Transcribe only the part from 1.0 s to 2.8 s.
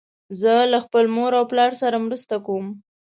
مور او پلار سره مرسته کوم.